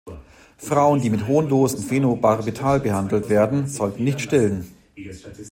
[0.57, 4.75] Frauen, die mit hohen Dosen Phenobarbital behandelt werden, sollten nicht stillen.